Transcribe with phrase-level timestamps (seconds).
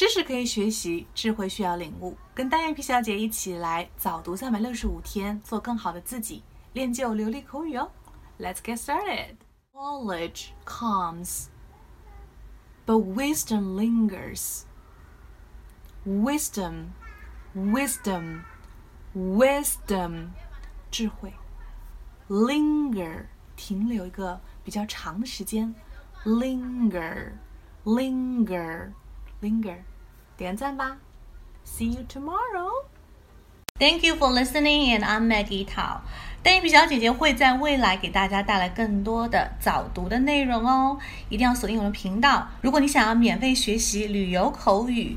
[0.00, 2.16] 知识可以学习，智慧需要领悟。
[2.34, 6.42] 跟单眼皮小姐一起来早读三百六十五天，做更好的自己，
[6.72, 7.90] 练就流利口语哦。
[8.38, 9.36] Let's get started.
[9.74, 11.48] Knowledge comes,
[12.86, 14.62] but wisdom lingers.
[16.06, 16.92] Wisdom,
[17.54, 18.44] wisdom,
[19.14, 20.28] wisdom，
[20.90, 21.34] 智慧。
[22.30, 25.74] Linger，停留一个比较长的时间。
[26.24, 27.32] Linger,
[27.84, 28.92] linger.
[29.40, 29.76] Linger,
[30.36, 30.98] 点赞吧。
[31.64, 32.84] See you tomorrow.
[33.78, 36.00] Thank you for listening, and I'm Maggie Tao.
[36.42, 42.48] 单眼皮小姐姐会在未来给大家带来更多的早读的内容哦，一定要锁定我们频道。
[42.60, 45.16] 如果你想要免费学习旅游口语、